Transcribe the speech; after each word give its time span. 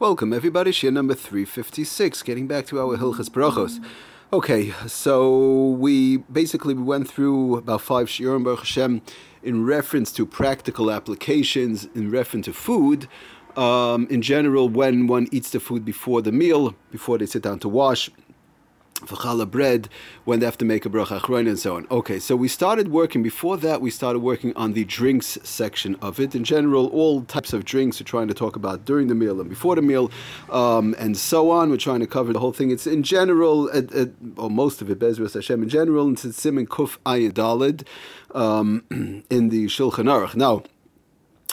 Welcome, 0.00 0.32
everybody. 0.32 0.72
Shir 0.72 0.90
number 0.90 1.12
356, 1.12 2.22
getting 2.22 2.46
back 2.46 2.64
to 2.68 2.80
our 2.80 2.96
Hilchas 2.96 3.28
Brachos. 3.28 3.84
Okay, 4.32 4.72
so 4.86 5.72
we 5.72 6.16
basically 6.16 6.72
we 6.72 6.82
went 6.82 7.06
through 7.06 7.58
about 7.58 7.82
five 7.82 8.06
Shiurim 8.06 8.42
Baruch 8.42 8.60
Hashem 8.60 9.02
in 9.42 9.66
reference 9.66 10.10
to 10.12 10.24
practical 10.24 10.90
applications, 10.90 11.84
in 11.94 12.10
reference 12.10 12.46
to 12.46 12.54
food. 12.54 13.08
Um, 13.56 14.06
in 14.08 14.22
general, 14.22 14.70
when 14.70 15.06
one 15.06 15.28
eats 15.32 15.50
the 15.50 15.60
food 15.60 15.84
before 15.84 16.22
the 16.22 16.32
meal, 16.32 16.74
before 16.90 17.18
they 17.18 17.26
sit 17.26 17.42
down 17.42 17.58
to 17.58 17.68
wash, 17.68 18.08
for 19.06 19.16
challah 19.16 19.50
bread 19.50 19.88
when 20.24 20.40
they 20.40 20.46
have 20.46 20.58
to 20.58 20.64
make 20.64 20.86
a 20.86 20.90
bracha 20.90 21.20
achron 21.20 21.48
and 21.48 21.58
so 21.58 21.76
on. 21.76 21.86
Okay, 21.90 22.18
so 22.18 22.36
we 22.36 22.48
started 22.48 22.88
working. 22.88 23.22
Before 23.22 23.56
that, 23.58 23.80
we 23.80 23.90
started 23.90 24.20
working 24.20 24.54
on 24.56 24.72
the 24.72 24.84
drinks 24.84 25.38
section 25.42 25.96
of 25.96 26.20
it. 26.20 26.34
In 26.34 26.44
general, 26.44 26.86
all 26.88 27.22
types 27.22 27.52
of 27.52 27.64
drinks 27.64 28.00
we're 28.00 28.04
trying 28.04 28.28
to 28.28 28.34
talk 28.34 28.56
about 28.56 28.84
during 28.84 29.08
the 29.08 29.14
meal 29.14 29.40
and 29.40 29.48
before 29.48 29.74
the 29.74 29.82
meal, 29.82 30.10
um, 30.50 30.94
and 30.98 31.16
so 31.16 31.50
on. 31.50 31.70
We're 31.70 31.76
trying 31.76 32.00
to 32.00 32.06
cover 32.06 32.32
the 32.32 32.40
whole 32.40 32.52
thing. 32.52 32.70
It's 32.70 32.86
in 32.86 33.02
general, 33.02 33.70
at, 33.72 33.92
at, 33.92 34.10
or 34.36 34.50
most 34.50 34.82
of 34.82 34.90
it, 34.90 34.98
Bezras 34.98 35.34
Hashem. 35.34 35.62
In 35.62 35.68
general, 35.68 36.06
and 36.06 36.22
it's 36.24 36.40
Simon 36.40 36.66
Kuf 36.66 36.98
Ayin 37.06 37.32
Dalid 37.32 37.86
um, 38.34 38.84
in 39.30 39.48
the 39.48 39.66
Shulchan 39.66 40.06
Aruch. 40.06 40.34
Now 40.34 40.62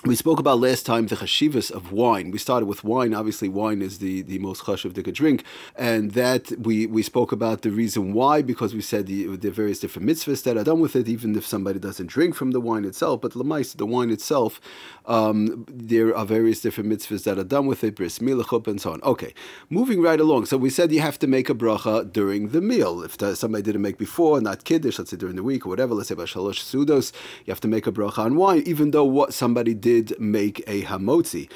we 0.06 0.16
spoke 0.16 0.40
about 0.40 0.60
last 0.60 0.86
time 0.86 1.08
the 1.08 1.16
chashivas 1.16 1.72
of 1.72 1.92
wine. 1.92 2.30
We 2.32 2.38
started 2.38 2.66
with 2.68 2.84
wine. 2.84 3.14
Obviously, 3.14 3.50
wine 3.50 3.82
is 3.82 4.00
the, 4.00 4.22
the 4.22 4.38
most 4.40 4.64
chashiv 4.64 4.94
drink, 5.14 5.44
and 5.76 6.12
that 6.12 6.52
we, 6.60 6.86
we 6.86 7.02
spoke 7.02 7.32
about 7.32 7.62
the 7.62 7.72
reason 7.72 8.14
why 8.14 8.42
because 8.42 8.76
we 8.76 8.82
said 8.82 9.08
the, 9.08 9.36
the 9.38 9.50
various 9.50 9.80
different 9.80 10.08
mitzvahs 10.08 10.44
that 10.44 10.56
are 10.56 10.64
done 10.64 10.80
with 10.80 10.96
it, 10.96 11.08
even 11.08 11.36
if 11.36 11.46
somebody 11.46 11.80
doesn't 11.80 12.08
drink 12.08 12.36
from 12.36 12.52
the 12.52 12.62
wine 12.62 12.86
itself. 12.86 13.22
But 13.22 13.32
lemais, 13.34 13.76
the 13.76 13.86
wine 13.86 14.12
itself, 14.12 14.62
um, 15.06 15.66
there 15.68 16.16
are 16.16 16.26
various 16.26 16.62
different 16.62 16.90
mitzvahs 16.90 17.24
that 17.24 17.40
are 17.40 17.44
done 17.44 17.66
with 17.66 17.84
it, 17.84 17.96
bris 17.96 18.20
milachup 18.20 18.68
and 18.68 18.80
so 18.80 18.92
on. 18.94 19.02
Okay, 19.04 19.34
moving 19.70 20.02
right 20.02 20.20
along. 20.20 20.46
So 20.46 20.58
we 20.58 20.70
said 20.70 20.92
you 20.92 21.02
have 21.02 21.18
to 21.20 21.28
make 21.28 21.50
a 21.50 21.56
bracha 21.56 22.12
during 22.12 22.50
the 22.50 22.62
meal. 22.62 23.02
If 23.02 23.18
somebody 23.38 23.64
didn't 23.64 23.82
make 23.82 23.98
before, 23.98 24.42
not 24.42 24.64
kiddush, 24.64 25.00
let's 25.00 25.12
say 25.12 25.18
during 25.18 25.38
the 25.38 25.44
week 25.44 25.66
or 25.66 25.70
whatever, 25.70 25.96
let's 25.96 26.10
say 26.10 26.14
about 26.14 26.28
shalosh 26.28 26.62
sudos, 26.62 27.14
you 27.46 27.52
have 27.52 27.62
to 27.62 27.68
make 27.68 27.88
a 27.88 27.92
bracha 27.92 28.20
on 28.20 28.36
wine, 28.36 28.64
even 28.66 28.92
though 28.92 29.06
what 29.06 29.34
somebody 29.34 29.74
did 29.74 29.87
did 29.88 30.20
make 30.20 30.58
a 30.68 30.82
hamotzi. 30.90 31.50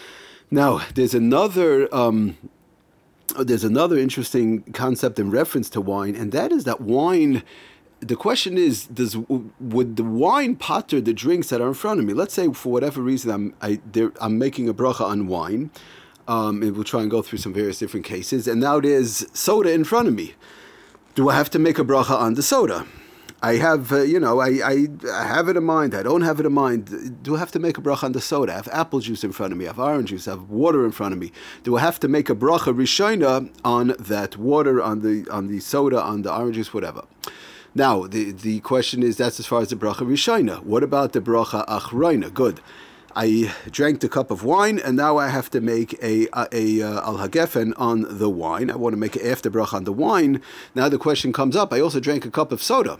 Now, 0.49 0.81
there's 0.95 1.13
another. 1.13 1.93
Um, 1.93 2.37
there's 3.39 3.63
another 3.63 3.97
interesting 3.97 4.61
concept 4.73 5.17
in 5.19 5.31
reference 5.31 5.69
to 5.69 5.79
wine, 5.79 6.15
and 6.15 6.31
that 6.33 6.51
is 6.51 6.63
that 6.65 6.81
wine. 6.81 7.43
The 7.99 8.15
question 8.15 8.57
is, 8.57 8.87
does 8.87 9.15
would 9.75 9.95
the 9.95 10.03
wine 10.03 10.55
potter 10.55 10.99
the 10.99 11.13
drinks 11.13 11.47
that 11.49 11.61
are 11.61 11.67
in 11.67 11.73
front 11.73 11.99
of 11.99 12.05
me? 12.05 12.13
Let's 12.13 12.33
say 12.33 12.51
for 12.51 12.71
whatever 12.71 12.99
reason 13.01 13.31
I'm 13.31 13.45
I, 13.61 13.79
am 14.27 14.37
making 14.37 14.67
a 14.69 14.73
bracha 14.73 15.05
on 15.13 15.27
wine, 15.27 15.71
um, 16.27 16.61
and 16.63 16.71
we'll 16.75 16.91
try 16.93 17.01
and 17.01 17.11
go 17.11 17.21
through 17.21 17.39
some 17.45 17.53
various 17.53 17.79
different 17.79 18.05
cases. 18.05 18.47
And 18.47 18.59
now 18.59 18.79
there's 18.79 19.25
soda 19.37 19.71
in 19.71 19.83
front 19.83 20.07
of 20.07 20.13
me. 20.13 20.33
Do 21.15 21.29
I 21.29 21.35
have 21.35 21.49
to 21.51 21.59
make 21.59 21.77
a 21.79 21.85
bracha 21.91 22.17
on 22.27 22.33
the 22.35 22.43
soda? 22.43 22.85
I 23.43 23.55
have, 23.55 23.91
uh, 23.91 24.03
you 24.03 24.19
know, 24.19 24.39
I, 24.39 24.59
I, 24.63 24.87
have 25.25 25.49
it 25.49 25.57
in 25.57 25.63
mind. 25.63 25.95
I 25.95 26.03
don't 26.03 26.21
have 26.21 26.39
it 26.39 26.45
in 26.45 26.53
mind. 26.53 27.23
Do 27.23 27.35
I 27.35 27.39
have 27.39 27.51
to 27.53 27.59
make 27.59 27.75
a 27.75 27.81
bracha 27.81 28.03
on 28.03 28.11
the 28.11 28.21
soda? 28.21 28.53
I 28.53 28.55
have 28.55 28.67
apple 28.71 28.99
juice 28.99 29.23
in 29.23 29.31
front 29.31 29.51
of 29.51 29.57
me. 29.57 29.65
I 29.65 29.69
have 29.69 29.79
orange 29.79 30.09
juice. 30.09 30.27
I 30.27 30.31
have 30.31 30.51
water 30.51 30.85
in 30.85 30.91
front 30.91 31.13
of 31.13 31.19
me. 31.19 31.31
Do 31.63 31.75
I 31.75 31.79
have 31.79 31.99
to 32.01 32.07
make 32.07 32.29
a 32.29 32.35
bracha 32.35 32.71
rishona 32.71 33.51
on 33.65 33.95
that 33.97 34.37
water, 34.37 34.79
on 34.79 35.01
the 35.01 35.27
on 35.31 35.47
the 35.47 35.59
soda, 35.59 35.99
on 35.99 36.21
the 36.21 36.31
orange 36.31 36.55
juice, 36.55 36.71
whatever? 36.71 37.03
Now, 37.73 38.05
the, 38.05 38.31
the 38.31 38.59
question 38.59 39.01
is 39.01 39.17
that's 39.17 39.39
as 39.39 39.47
far 39.47 39.61
as 39.61 39.69
the 39.69 39.75
bracha 39.75 40.05
rishona. 40.05 40.61
What 40.63 40.83
about 40.83 41.13
the 41.13 41.21
bracha 41.21 41.65
achroina? 41.67 42.31
Good. 42.31 42.59
I 43.15 43.53
drank 43.69 43.99
the 43.99 44.09
cup 44.09 44.31
of 44.31 44.43
wine, 44.43 44.79
and 44.79 44.95
now 44.97 45.17
I 45.17 45.29
have 45.29 45.49
to 45.51 45.61
make 45.61 45.93
a, 46.01 46.27
a, 46.33 46.47
a 46.51 46.81
uh, 46.81 47.07
al 47.07 47.17
hagefen 47.17 47.73
on 47.77 48.05
the 48.07 48.29
wine. 48.29 48.69
I 48.69 48.75
want 48.75 48.93
to 48.93 48.97
make 48.97 49.15
an 49.15 49.25
after 49.25 49.49
bracha 49.51 49.73
on 49.73 49.83
the 49.83 49.93
wine. 49.93 50.41
Now 50.75 50.89
the 50.89 50.97
question 50.97 51.33
comes 51.33 51.55
up. 51.55 51.73
I 51.73 51.79
also 51.79 51.99
drank 51.99 52.25
a 52.25 52.31
cup 52.31 52.51
of 52.51 52.61
soda 52.61 52.99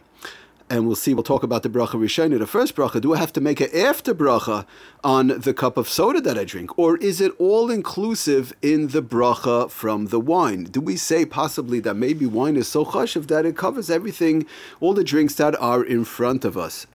and 0.71 0.87
we'll 0.87 0.95
see, 0.95 1.13
we'll 1.13 1.21
talk 1.21 1.43
about 1.43 1.63
the 1.63 1.69
bracha 1.69 1.99
rishayna, 1.99 2.39
the 2.39 2.47
first 2.47 2.77
bracha. 2.77 3.01
Do 3.01 3.13
I 3.13 3.17
have 3.17 3.33
to 3.33 3.41
make 3.41 3.59
an 3.59 3.69
after 3.75 4.15
bracha 4.15 4.65
on 5.03 5.27
the 5.27 5.53
cup 5.53 5.75
of 5.75 5.89
soda 5.89 6.21
that 6.21 6.37
I 6.37 6.45
drink? 6.45 6.79
Or 6.79 6.95
is 6.97 7.19
it 7.19 7.33
all 7.39 7.69
inclusive 7.69 8.53
in 8.61 8.87
the 8.87 9.03
bracha 9.03 9.69
from 9.69 10.07
the 10.07 10.19
wine? 10.19 10.63
Do 10.63 10.79
we 10.79 10.95
say 10.95 11.25
possibly 11.25 11.81
that 11.81 11.95
maybe 11.95 12.25
wine 12.25 12.55
is 12.55 12.69
so 12.69 12.85
chashiv 12.85 13.27
that 13.27 13.45
it 13.45 13.57
covers 13.57 13.89
everything, 13.89 14.45
all 14.79 14.93
the 14.93 15.03
drinks 15.03 15.35
that 15.35 15.59
are 15.59 15.83
in 15.83 16.05
front 16.05 16.45
of 16.45 16.57
us? 16.57 16.87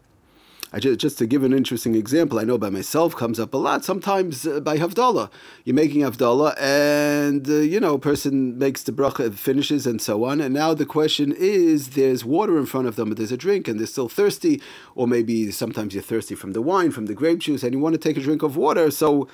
Just, 0.78 1.00
just 1.00 1.18
to 1.18 1.26
give 1.26 1.42
an 1.42 1.52
interesting 1.52 1.94
example, 1.94 2.38
I 2.38 2.44
know 2.44 2.58
by 2.58 2.70
myself 2.70 3.14
comes 3.16 3.40
up 3.40 3.54
a 3.54 3.56
lot. 3.56 3.84
Sometimes 3.84 4.46
uh, 4.46 4.60
by 4.60 4.76
Havdalah, 4.76 5.30
you're 5.64 5.74
making 5.74 6.02
Havdalah, 6.02 6.54
and 6.60 7.48
uh, 7.48 7.54
you 7.54 7.80
know, 7.80 7.94
a 7.94 7.98
person 7.98 8.58
makes 8.58 8.82
the 8.82 8.92
bracha, 8.92 9.32
finishes, 9.32 9.86
and 9.86 10.02
so 10.02 10.24
on. 10.24 10.40
And 10.40 10.52
now 10.52 10.74
the 10.74 10.84
question 10.84 11.32
is: 11.36 11.90
there's 11.90 12.24
water 12.24 12.58
in 12.58 12.66
front 12.66 12.88
of 12.88 12.96
them, 12.96 13.08
but 13.08 13.16
there's 13.16 13.32
a 13.32 13.36
drink, 13.36 13.68
and 13.68 13.78
they're 13.78 13.86
still 13.86 14.08
thirsty, 14.08 14.60
or 14.94 15.06
maybe 15.06 15.50
sometimes 15.50 15.94
you're 15.94 16.02
thirsty 16.02 16.34
from 16.34 16.52
the 16.52 16.62
wine, 16.62 16.90
from 16.90 17.06
the 17.06 17.14
grape 17.14 17.38
juice, 17.38 17.62
and 17.62 17.72
you 17.72 17.78
want 17.78 17.94
to 17.94 18.00
take 18.00 18.16
a 18.16 18.20
drink 18.20 18.42
of 18.42 18.56
water. 18.56 18.90
So 18.90 19.28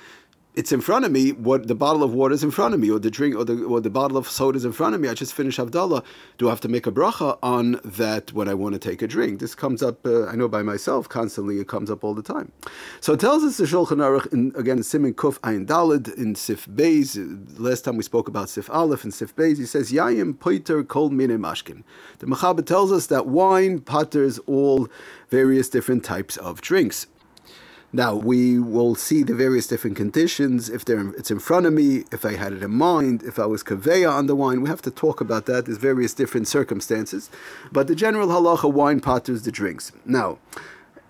it's 0.55 0.71
in 0.71 0.81
front 0.81 1.03
of 1.05 1.11
me. 1.11 1.31
What 1.31 1.67
the 1.67 1.75
bottle 1.75 2.03
of 2.03 2.13
water 2.13 2.33
is 2.33 2.43
in 2.43 2.51
front 2.51 2.73
of 2.73 2.79
me, 2.79 2.91
or 2.91 2.99
the 2.99 3.09
drink, 3.09 3.35
or 3.35 3.43
the 3.43 3.63
or 3.63 3.81
the 3.81 3.89
bottle 3.89 4.17
of 4.17 4.29
soda 4.29 4.57
is 4.57 4.65
in 4.65 4.71
front 4.71 4.93
of 4.93 5.01
me. 5.01 5.07
I 5.07 5.13
just 5.13 5.33
finished 5.33 5.59
Havdalah. 5.59 6.03
Do 6.37 6.47
I 6.47 6.51
have 6.51 6.61
to 6.61 6.67
make 6.67 6.85
a 6.85 6.91
bracha 6.91 7.37
on 7.41 7.79
that 7.83 8.33
when 8.33 8.47
I 8.47 8.53
want 8.53 8.73
to 8.73 8.79
take 8.79 9.01
a 9.01 9.07
drink? 9.07 9.39
This 9.39 9.55
comes 9.55 9.81
up. 9.81 10.05
Uh, 10.05 10.27
I 10.27 10.35
know 10.35 10.47
by 10.47 10.61
myself 10.61 11.09
constantly. 11.09 11.59
It 11.59 11.67
comes 11.67 11.89
up 11.89 12.03
all 12.03 12.13
the 12.13 12.23
time. 12.23 12.51
So 13.01 13.13
it 13.13 13.19
tells 13.19 13.43
us 13.43 13.57
the 13.57 13.65
Shulchan 13.65 13.97
Aruch 13.97 14.31
in, 14.31 14.53
again 14.55 14.83
Simin 14.83 15.13
Kuf 15.15 15.39
Ayin 15.39 15.65
Dalid 15.65 16.13
in 16.17 16.35
Sif 16.35 16.65
Beis. 16.67 17.17
Last 17.59 17.81
time 17.81 17.97
we 17.97 18.03
spoke 18.03 18.27
about 18.27 18.49
Sif 18.49 18.69
Aleph 18.69 19.03
and 19.03 19.13
Sif 19.13 19.35
Beis. 19.35 19.57
He 19.57 19.65
says 19.65 19.91
Yayim 19.91 20.37
Poiter 20.37 20.83
Kol 20.83 21.09
Mine 21.09 21.39
Mashkin. 21.39 21.83
The 22.19 22.27
Mechaber 22.27 22.65
tells 22.65 22.91
us 22.91 23.07
that 23.07 23.25
wine 23.25 23.79
potters 23.79 24.39
all 24.39 24.87
various 25.29 25.67
different 25.67 26.03
types 26.03 26.37
of 26.37 26.61
drinks. 26.61 27.07
Now 27.95 28.15
we 28.15 28.57
will 28.57 28.95
see 28.95 29.21
the 29.21 29.35
various 29.35 29.67
different 29.67 29.95
conditions. 29.95 30.67
If 30.67 30.89
it's 30.89 31.29
in 31.29 31.37
front 31.37 31.67
of 31.67 31.73
me, 31.73 32.05
if 32.11 32.25
I 32.25 32.33
had 32.33 32.51
it 32.51 32.63
in 32.63 32.71
mind, 32.71 33.21
if 33.21 33.37
I 33.37 33.45
was 33.45 33.63
kaveya 33.63 34.11
on 34.11 34.25
the 34.25 34.35
wine, 34.35 34.61
we 34.61 34.69
have 34.69 34.81
to 34.81 34.91
talk 34.91 35.21
about 35.21 35.45
that. 35.45 35.65
There's 35.65 35.77
various 35.77 36.15
different 36.15 36.47
circumstances, 36.47 37.29
but 37.71 37.85
the 37.85 37.93
general 37.93 38.29
halacha 38.29 38.71
wine 38.71 38.99
potters 38.99 39.43
the 39.43 39.51
drinks. 39.51 39.91
Now, 40.05 40.39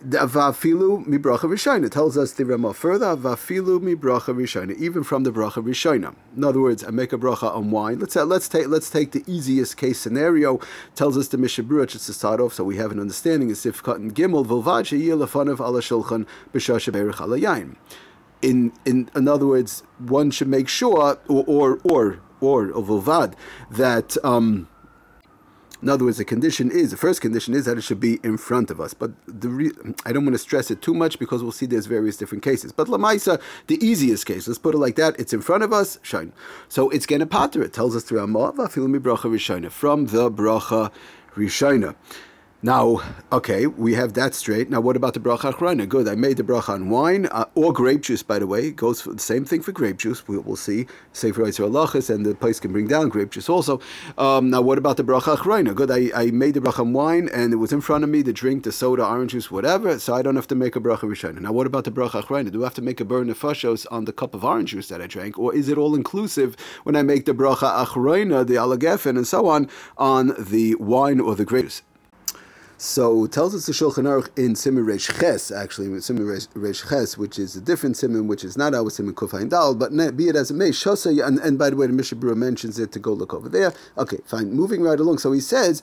Vafilu 0.03 1.06
mi 1.08 1.18
bracha 1.18 1.50
rishayna 1.50 1.90
tells 1.90 2.18
us 2.18 2.34
the 2.34 2.46
Rama 2.46 2.74
further. 2.74 3.16
Vafilu 3.16 3.81
mi 3.81 3.96
bracha 3.96 4.36
rishayna, 4.36 4.75
even 4.78 5.02
from 5.02 5.24
the 5.24 5.31
bracha 5.31 5.64
rishayna. 5.64 6.14
In 6.36 6.44
other 6.44 6.59
words, 6.59 6.84
I 6.84 6.90
make 6.90 7.14
a 7.14 7.18
bracha 7.18 7.56
on 7.56 7.72
wine. 7.72 8.00
Let's 8.00 8.18
uh, 8.18 8.25
let's 8.25 8.50
take 8.50 8.68
let's 8.68 8.90
take 8.90 9.12
the 9.12 9.24
easiest 9.28 9.78
case 9.78 10.00
scenario. 10.00 10.59
Tells 10.96 11.18
us 11.18 11.30
the 11.30 11.38
Mishnah 11.38 11.63
Berurah 11.63 11.88
just 11.88 12.06
to 12.08 12.13
start 12.13 12.42
off, 12.42 12.53
so 12.53 12.66
we 12.66 12.75
have 12.75 12.92
an 12.92 13.00
understanding. 13.00 13.50
As 13.50 13.66
if 13.66 13.81
cotton 13.81 14.12
gimel 14.13 14.46
vilvad 14.46 14.84
sheyilafanav 14.84 15.59
ala 15.59 15.80
shulchan 15.80 16.28
b'shasha 16.53 16.92
berich 16.92 17.16
alayayin. 17.16 17.78
In 18.42 18.74
in 18.86 19.09
in 19.16 19.28
other 19.30 19.47
words, 19.47 19.84
one 20.00 20.31
should 20.31 20.50
make 20.50 20.68
sure 20.68 21.18
or 21.30 21.46
or 21.47 21.80
or 21.86 22.19
or, 22.42 22.72
or 22.72 22.84
vilvad 22.84 23.36
that. 23.72 24.18
Um, 24.25 24.68
in 25.83 25.89
other 25.89 26.05
words, 26.05 26.17
the 26.17 26.23
condition 26.23 26.71
is 26.71 26.91
the 26.91 26.97
first 26.97 27.19
condition 27.19 27.53
is 27.53 27.66
that 27.66 27.77
it 27.77 27.81
should 27.81 27.99
be 27.99 28.17
in 28.23 28.38
front 28.38 28.71
of 28.71 28.79
us. 28.79 28.94
But 28.94 29.11
the 29.27 29.49
re, 29.49 29.71
I 30.05 30.13
don't 30.13 30.23
want 30.23 30.33
to 30.33 30.39
stress 30.39 30.71
it 30.71 30.81
too 30.81 30.94
much 30.94 31.19
because 31.19 31.44
we'll 31.44 31.51
see 31.51 31.66
there's 31.66 31.88
various 31.88 32.16
different 32.16 32.41
cases. 32.41 32.71
But 32.71 32.88
lamaisa, 32.88 33.41
the 33.67 33.85
easiest 33.85 34.25
case, 34.25 34.47
let's 34.47 34.57
put 34.57 34.75
it 34.75 34.77
like 34.77 34.95
that: 34.95 35.19
it's 35.19 35.33
in 35.33 35.41
front 35.41 35.61
of 35.61 35.73
us, 35.73 35.99
shine. 36.01 36.31
So 36.69 36.89
it's 36.89 37.05
gonna. 37.05 37.27
It 37.66 37.73
tells 37.73 37.97
us 37.97 38.03
through 38.03 38.25
bracha 38.25 39.69
from 39.69 40.05
the 40.05 40.31
bracha 40.31 40.89
rishayna. 41.35 41.95
Now, 42.66 43.01
okay, 43.29 43.68
we 43.68 43.94
have 43.96 44.13
that 44.13 44.34
straight. 44.34 44.69
Now, 44.69 44.79
what 44.79 44.96
about 44.96 45.16
the 45.16 45.19
bracha 45.19 45.51
achrona? 45.51 45.85
Good, 45.85 46.07
I 46.07 46.16
made 46.16 46.38
the 46.38 46.44
bracha 46.44 46.69
on 46.69 46.90
wine 46.90 47.25
uh, 47.25 47.44
or 47.56 47.74
grape 47.74 48.00
juice, 48.00 48.24
by 48.24 48.40
the 48.40 48.47
way. 48.47 48.68
It 48.68 48.78
goes 48.78 49.01
for 49.01 49.12
the 49.12 49.19
same 49.19 49.44
thing 49.44 49.62
for 49.62 49.74
grape 49.74 49.97
juice. 49.97 50.25
We, 50.29 50.38
will 50.38 50.56
see. 50.56 50.88
Sefer 51.12 51.41
Yitzhak 51.41 51.69
Alachas, 51.69 52.10
and 52.10 52.25
the 52.25 52.33
place 52.33 52.62
can 52.62 52.71
bring 52.71 52.88
down 52.88 53.10
grape 53.10 53.31
juice 53.31 53.50
also. 53.50 53.81
Um, 54.18 54.50
now, 54.50 54.62
what 54.62 54.77
about 54.77 54.95
the 54.95 55.04
bracha 55.04 55.36
achrona? 55.36 55.75
Good, 55.75 55.92
I, 55.92 56.10
I 56.15 56.31
made 56.31 56.54
the 56.54 56.62
bracha 56.62 56.80
on 56.80 56.94
wine, 56.94 57.27
and 57.33 57.51
it 57.51 57.57
was 57.57 57.74
in 57.74 57.81
front 57.81 58.06
of 58.06 58.10
me, 58.10 58.21
the 58.21 58.31
drink, 58.31 58.63
the 58.63 58.71
soda, 58.71 59.06
orange 59.06 59.31
juice, 59.31 59.51
whatever, 59.51 60.00
so 60.00 60.13
I 60.13 60.21
don't 60.21 60.38
have 60.38 60.48
to 60.48 60.56
make 60.56 60.77
a 60.77 60.80
bracha 60.80 61.01
rishona. 61.01 61.42
Now, 61.42 61.51
what 61.51 61.68
about 61.68 61.83
the 61.83 61.92
bracha 61.92 62.24
achrona? 62.24 62.50
Do 62.50 62.62
I 62.62 62.68
have 62.68 62.75
to 62.75 62.81
make 62.81 63.01
a 63.01 63.06
borei 63.06 63.30
nefashos 63.30 63.86
on 63.92 64.06
the 64.06 64.13
cup 64.13 64.33
of 64.33 64.45
orange 64.45 64.69
juice 64.69 64.88
that 64.88 65.01
I 65.01 65.07
drank, 65.07 65.38
or 65.38 65.54
is 65.54 65.68
it 65.68 65.77
all 65.77 65.95
inclusive 65.95 66.56
when 66.83 66.95
I 66.95 67.01
make 67.01 67.25
the 67.25 67.33
bracha 67.33 67.86
achrona, 67.86 68.48
the 68.48 68.56
alagefen, 68.56 69.18
and 69.18 69.27
so 69.27 69.48
on, 69.48 69.69
on 69.98 70.33
the 70.39 70.75
wine 70.75 71.19
or 71.19 71.36
the 71.36 71.44
grape 71.44 71.65
juice? 71.65 71.81
So 72.85 73.27
tells 73.27 73.56
us 73.56 73.65
the 73.65 73.71
Shulchan 73.71 74.03
Aruch 74.03 74.38
in 74.38 74.57
Simon 74.57 74.85
Reish 74.85 75.18
Ches, 75.18 75.51
actually, 75.51 76.01
Simon 76.01 76.25
Reish 76.25 76.89
Ches, 76.89 77.18
which 77.18 77.39
is 77.39 77.56
a 77.56 77.62
different 77.62 77.95
Simon, 77.95 78.27
which 78.27 78.44
is 78.44 78.57
not 78.57 78.75
our 78.75 78.89
Simon 78.89 79.15
Kufayin 79.15 79.47
Dal, 79.47 79.74
but 79.74 79.94
be 80.18 80.27
it 80.27 80.35
as 80.35 80.51
it 80.51 80.56
may, 80.56 80.68
Shosa, 80.68 81.25
and, 81.25 81.39
and 81.39 81.57
by 81.57 81.69
the 81.69 81.77
way, 81.77 81.88
the 81.88 81.94
Mishnah 81.94 82.18
Berurah 82.18 82.35
mentions 82.35 82.77
it 82.77 82.91
to 82.91 83.00
go 83.00 83.13
look 83.13 83.33
over 83.33 83.47
there. 83.47 83.74
Okay, 83.97 84.18
fine. 84.25 84.51
Moving 84.51 84.81
right 84.81 85.00
along. 85.00 85.19
So 85.19 85.31
he 85.31 85.39
says, 85.39 85.81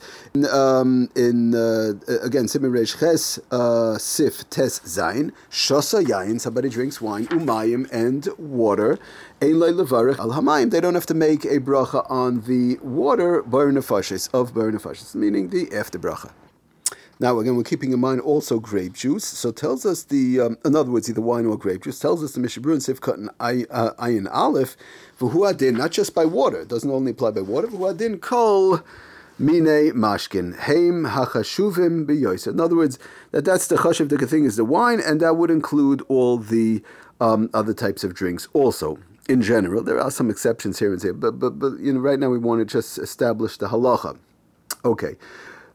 um, 0.51 1.09
in, 1.15 1.55
uh, 1.55 1.93
again, 2.21 2.47
Simon 2.47 2.71
Reish 2.71 2.99
Ches, 2.99 3.39
uh, 3.49 3.97
Sif 3.97 4.47
Tes 4.51 4.79
Zain, 4.85 5.33
Shosa 5.49 6.05
Yain, 6.05 6.39
somebody 6.39 6.69
drinks 6.69 7.01
wine, 7.01 7.25
Umayim, 7.29 7.91
and 7.91 8.29
water. 8.37 8.99
Al 9.41 9.49
hamayim. 9.49 10.69
They 10.69 10.79
don't 10.79 10.93
have 10.93 11.07
to 11.07 11.15
make 11.15 11.45
a 11.45 11.59
bracha 11.59 12.05
on 12.11 12.41
the 12.41 12.77
water, 12.83 13.41
bar 13.41 13.69
of 13.69 14.53
bar 14.53 14.71
meaning 15.15 15.49
the 15.49 15.73
after 15.73 15.97
bracha. 15.97 16.31
Now, 17.21 17.37
again, 17.37 17.55
we're 17.55 17.61
keeping 17.61 17.93
in 17.93 17.99
mind 17.99 18.19
also 18.21 18.59
grape 18.59 18.93
juice. 18.93 19.23
So 19.23 19.51
tells 19.51 19.85
us 19.85 20.01
the, 20.05 20.39
um, 20.39 20.57
in 20.65 20.75
other 20.75 20.89
words, 20.89 21.07
either 21.07 21.21
wine 21.21 21.45
or 21.45 21.55
grape 21.55 21.83
juice, 21.83 21.99
tells 21.99 22.23
us 22.23 22.31
the 22.31 22.39
Mishnah 22.39 22.63
Berurah 22.63 22.87
and 22.87 22.99
Sifkat 22.99 23.13
and 23.13 23.29
Ayin 23.37 24.27
Aleph, 24.33 24.75
v'huadin, 25.19 25.77
not 25.77 25.91
just 25.91 26.15
by 26.15 26.25
water, 26.25 26.61
it 26.61 26.67
doesn't 26.67 26.89
only 26.89 27.11
apply 27.11 27.29
by 27.29 27.41
water, 27.41 27.67
v'huadin 27.67 28.19
kol 28.19 28.79
mine 29.37 29.91
mashkin, 29.93 30.57
heim 30.61 31.05
hachashuvim 31.05 32.07
b'yoysa. 32.07 32.47
In 32.53 32.59
other 32.59 32.75
words, 32.75 32.97
that 33.29 33.45
that's 33.45 33.67
the 33.67 33.75
chashiv, 33.75 34.09
the 34.09 34.25
thing 34.25 34.45
is 34.45 34.55
the 34.55 34.65
wine, 34.65 34.99
and 34.99 35.19
that 35.21 35.35
would 35.35 35.51
include 35.51 36.01
all 36.07 36.39
the 36.39 36.81
um, 37.19 37.51
other 37.53 37.75
types 37.75 38.03
of 38.03 38.15
drinks 38.15 38.47
also. 38.53 38.97
In 39.29 39.43
general, 39.43 39.83
there 39.83 40.01
are 40.01 40.09
some 40.09 40.31
exceptions 40.31 40.79
here 40.79 40.91
and 40.91 40.99
there, 40.99 41.13
but, 41.13 41.37
but, 41.37 41.59
but 41.59 41.79
you 41.79 41.93
know, 41.93 41.99
right 41.99 42.17
now 42.17 42.29
we 42.29 42.39
want 42.39 42.61
to 42.61 42.65
just 42.65 42.97
establish 42.97 43.57
the 43.57 43.67
halacha. 43.67 44.17
Okay. 44.83 45.17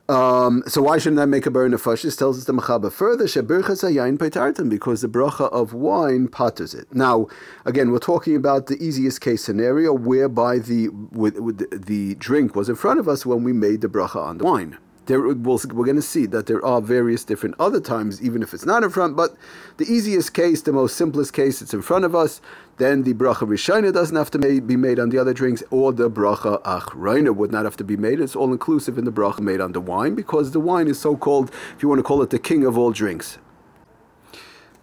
Um, 0.09 0.63
so 0.69 0.83
why 0.83 0.99
shouldn't 0.99 1.21
I 1.21 1.27
make 1.27 1.47
a 1.47 1.51
bar 1.51 1.69
nefashis? 1.69 2.17
Tells 2.17 2.39
us 2.39 2.45
the 2.45 2.53
Mechaber 2.53 2.93
further 2.93 3.25
shebirchas 3.25 3.83
hayayin 3.83 4.19
peitartim 4.19 4.71
because 4.71 5.01
the 5.01 5.09
bracha 5.09 5.53
of 5.53 5.73
wine 5.73 6.29
patters 6.29 6.75
it. 6.75 6.95
Now, 6.95 7.27
again, 7.65 7.91
we're 7.91 7.99
talking 7.99 8.37
about 8.37 8.67
the 8.67 8.83
easiest 8.83 9.21
case 9.21 9.43
scenario 9.43 9.93
whereby 9.93 10.59
the 10.59 10.89
with, 10.91 11.39
with 11.39 11.87
the 11.87 12.15
drink 12.17 12.55
was 12.55 12.69
in 12.69 12.77
front 12.77 13.01
of 13.01 13.09
us 13.09 13.27
when 13.27 13.43
we 13.43 13.53
made 13.53 13.81
the 13.81 13.89
bracha 13.89 14.17
on 14.17 14.39
the 14.39 14.45
wine 14.45 14.79
there 15.07 15.21
we'll, 15.21 15.61
we're 15.73 15.85
going 15.85 15.97
to 15.97 16.03
see 16.03 16.27
that 16.27 16.47
there 16.47 16.65
are 16.65 16.81
various 16.81 17.25
different 17.25 17.55
other 17.59 17.81
times, 17.81 18.21
even 18.21 18.43
if 18.43 18.53
it's 18.53 18.67
not 18.67 18.83
in 18.83 18.91
front. 18.91 19.17
But 19.17 19.35
the 19.77 19.85
easiest 19.85 20.35
case, 20.35 20.63
the 20.63 20.73
most 20.73 20.97
simplest 20.97 21.33
case, 21.33 21.63
it's 21.63 21.73
in 21.73 21.83
front 21.83 22.05
of 22.05 22.15
us. 22.15 22.41
Then 22.79 23.05
the 23.05 23.15
bracha 23.15 23.47
rishayna 23.47 23.93
doesn't 23.93 24.17
have 24.17 24.31
to 24.33 24.61
be 24.61 24.77
made 24.77 24.99
on 24.99 25.09
the 25.09 25.19
other 25.19 25.33
drinks, 25.33 25.63
or 25.71 25.93
the 25.93 26.11
bracha 26.11 26.63
achrayna 26.63 27.35
would 27.35 27.53
not 27.53 27.65
have 27.65 27.77
to 27.79 27.85
be 27.85 27.97
made. 27.97 28.21
It's 28.21 28.37
all 28.37 28.53
inclusive 28.53 28.99
in 28.99 29.05
the 29.05 29.13
bracha 29.13 29.41
made 29.41 29.61
on 29.61 29.73
the 29.73 29.81
wine 29.81 30.15
because 30.15 30.51
the 30.51 30.61
wine 30.61 30.89
is 30.89 30.99
so 30.99 31.17
called, 31.17 31.51
if 31.77 31.83
you 31.83 31.89
want 31.89 32.01
to 32.01 32.05
call 32.05 32.21
it, 32.23 32.31
the 32.31 32.39
king 32.39 32.65
of 32.65 32.77
all 32.77 32.91
drinks. 32.91 33.39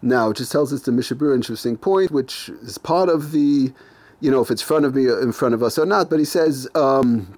Now, 0.02 0.31
it 0.31 0.38
just 0.38 0.52
tells 0.52 0.74
us 0.74 0.81
the 0.81 0.92
Mishnah 0.92 1.18
Berurah 1.18 1.36
interesting 1.36 1.78
point, 1.78 2.12
which 2.12 2.50
is 2.50 2.78
part 2.78 3.10
of 3.10 3.31
the, 3.31 3.72
you 4.20 4.31
know, 4.31 4.42
if 4.42 4.52
it's 4.52 4.62
front 4.62 4.86
of 4.86 4.96
me, 4.96 5.08
in 5.08 5.31
front 5.31 5.54
of 5.54 5.64
us 5.64 5.78
or 5.78 5.86
not. 5.86 6.10
But 6.10 6.20
he 6.20 6.25
says. 6.25 6.68
Um, 6.75 7.38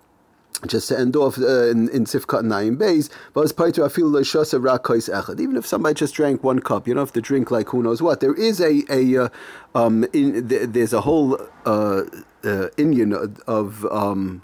just 0.68 0.90
to 0.90 1.00
end 1.00 1.16
off 1.16 1.38
uh, 1.38 1.68
in, 1.68 1.90
in 1.90 2.06
Sifkat 2.06 2.44
Nayim 2.44 2.78
Bays, 2.78 3.10
even 5.40 5.56
if 5.58 5.66
somebody 5.66 5.94
just 5.94 6.16
drank 6.16 6.44
one 6.44 6.60
cup, 6.60 6.88
you 6.88 6.94
don't 6.94 7.02
have 7.02 7.14
to 7.14 7.22
drink 7.22 7.52
like 7.52 7.70
who 7.70 7.84
knows 7.84 8.02
what. 8.02 8.20
There 8.20 8.34
is 8.34 8.60
a, 8.60 8.84
a 8.90 9.26
uh, 9.26 9.30
um, 9.74 10.06
in, 10.14 10.48
there's 10.48 10.94
a 10.94 11.02
whole 11.02 11.36
uh, 11.66 12.04
uh, 12.44 12.70
inyan 12.78 13.40
of 13.48 13.86
um, 13.86 14.44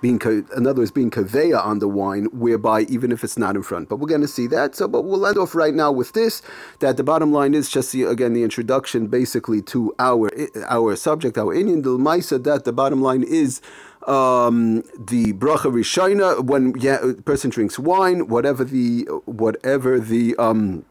being, 0.00 0.20
in 0.24 0.66
other 0.66 0.80
words, 0.80 0.90
being 0.90 1.10
kaveya 1.10 1.64
on 1.64 1.78
the 1.78 1.88
wine, 1.88 2.26
whereby 2.32 2.82
even 2.82 3.12
if 3.12 3.24
it's 3.24 3.38
not 3.38 3.56
in 3.56 3.62
front. 3.62 3.88
But 3.88 3.96
we're 3.96 4.08
going 4.08 4.20
to 4.20 4.28
see 4.28 4.46
that. 4.48 4.74
So, 4.74 4.88
but 4.88 5.02
we'll 5.02 5.26
end 5.26 5.38
off 5.38 5.54
right 5.54 5.74
now 5.74 5.90
with 5.92 6.12
this. 6.12 6.42
That 6.80 6.96
the 6.96 7.04
bottom 7.04 7.32
line 7.32 7.54
is 7.54 7.70
just 7.70 7.92
the, 7.92 8.04
again 8.04 8.32
the 8.34 8.42
introduction, 8.42 9.06
basically 9.06 9.62
to 9.62 9.94
our 9.98 10.30
our 10.66 10.96
subject, 10.96 11.38
our 11.38 11.54
inyan 11.54 11.82
Dilmaisa. 11.82 12.42
That 12.44 12.64
the 12.64 12.72
bottom 12.72 13.00
line 13.00 13.22
is 13.22 13.60
um, 14.06 14.82
the 14.98 15.32
bracha 15.32 15.72
rishayna 15.72 16.44
when 16.44 16.74
yeah, 16.78 16.98
person 17.24 17.50
drinks 17.50 17.78
wine, 17.78 18.28
whatever 18.28 18.64
the 18.64 19.02
whatever 19.24 19.98
the 19.98 20.36
um, 20.36 20.84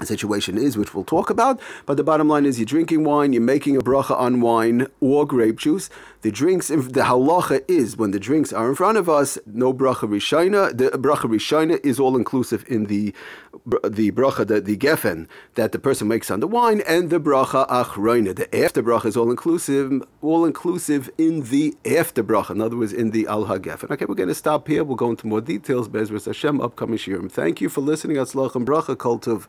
situation 0.00 0.58
is, 0.58 0.76
which 0.76 0.94
we'll 0.94 1.04
talk 1.04 1.30
about. 1.30 1.60
But 1.86 1.96
the 1.96 2.04
bottom 2.04 2.28
line 2.28 2.46
is 2.46 2.58
you're 2.58 2.66
drinking 2.66 3.04
wine, 3.04 3.32
you're 3.32 3.42
making 3.42 3.76
a 3.76 3.80
bracha 3.80 4.18
on 4.18 4.40
wine 4.40 4.86
or 5.00 5.26
grape 5.26 5.58
juice. 5.58 5.90
The 6.22 6.30
drinks, 6.30 6.68
the 6.68 6.74
halacha 6.76 7.64
is 7.68 7.96
when 7.96 8.12
the 8.12 8.20
drinks 8.20 8.52
are 8.52 8.68
in 8.68 8.74
front 8.74 8.98
of 8.98 9.08
us, 9.08 9.38
no 9.46 9.72
bracha 9.74 10.08
rishayna. 10.08 10.76
The 10.76 10.90
bracha 10.90 11.28
rishayna 11.30 11.84
is 11.84 11.98
all 11.98 12.16
inclusive 12.16 12.64
in 12.68 12.86
the 12.86 13.14
the 13.84 14.10
bracha, 14.10 14.46
the, 14.46 14.60
the 14.60 14.76
gefen 14.76 15.28
that 15.54 15.72
the 15.72 15.78
person 15.78 16.08
makes 16.08 16.30
on 16.30 16.40
the 16.40 16.46
wine, 16.46 16.82
and 16.86 17.10
the 17.10 17.20
bracha 17.20 17.68
achrayna. 17.68 18.34
The 18.34 18.54
after 18.64 18.82
bracha 18.82 19.06
is 19.06 19.16
all 19.16 19.30
inclusive, 19.30 20.02
all 20.20 20.44
inclusive 20.44 21.10
in 21.18 21.42
the 21.42 21.74
after 21.84 22.24
bracha. 22.24 22.50
In 22.50 22.60
other 22.60 22.76
words, 22.76 22.92
in 22.92 23.10
the 23.10 23.26
al 23.26 23.44
gefen. 23.44 23.90
Okay, 23.90 24.04
we're 24.04 24.14
going 24.14 24.28
to 24.28 24.34
stop 24.34 24.68
here. 24.68 24.84
We'll 24.84 24.96
go 24.96 25.10
into 25.10 25.26
more 25.26 25.40
details. 25.40 25.88
Bezras 25.88 26.26
Hashem, 26.26 26.60
upcoming 26.60 26.98
shiurim. 26.98 27.30
Thank 27.30 27.60
you 27.60 27.68
for 27.68 27.80
listening. 27.80 28.16
Atzlach 28.16 28.54
and 28.54 28.66
bracha, 28.66 28.96
kol 28.96 29.18
tuv 29.18 29.46